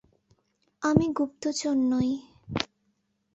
[0.81, 2.09] আমি গুপ্তচর নই!